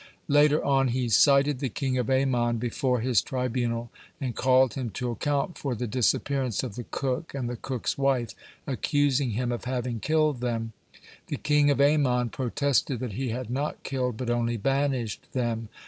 Later 0.27 0.65
on 0.65 0.87
he 0.87 1.09
cited 1.09 1.59
the 1.59 1.69
king 1.69 1.95
of 1.99 2.09
Ammon 2.09 2.57
before 2.57 3.01
his 3.01 3.21
tribunal, 3.21 3.91
and 4.19 4.35
called 4.35 4.73
him 4.73 4.89
to 4.97 5.11
account 5.11 5.59
for 5.59 5.75
the 5.75 5.85
disappearance 5.85 6.63
of 6.63 6.73
the 6.73 6.85
cook 6.89 7.35
and 7.35 7.47
the 7.47 7.55
cook's 7.55 7.99
wife, 7.99 8.33
accusing 8.65 9.29
him 9.33 9.51
of 9.51 9.65
having 9.65 9.99
killed 9.99 10.39
them. 10.41 10.73
The 11.27 11.37
king 11.37 11.69
of 11.69 11.79
Ammon 11.79 12.29
protested 12.29 12.99
that 12.99 13.13
he 13.13 13.29
had 13.29 13.51
not 13.51 13.83
killed, 13.83 14.17
but 14.17 14.31
only 14.31 14.57
banished 14.57 15.27
them. 15.33 15.69